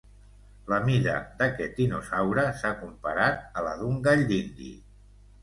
[0.71, 4.73] La mida d'aquest dinosaure s'ha comparat a la d'un gall d'indi.